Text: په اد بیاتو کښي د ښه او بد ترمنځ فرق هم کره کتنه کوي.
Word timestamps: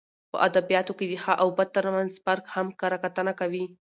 په 0.31 0.37
اد 0.45 0.55
بیاتو 0.69 0.93
کښي 0.97 1.05
د 1.09 1.13
ښه 1.23 1.33
او 1.41 1.47
بد 1.57 1.69
ترمنځ 1.77 2.11
فرق 2.25 2.45
هم 2.55 2.67
کره 2.79 2.97
کتنه 3.03 3.31
کوي. 3.39 3.65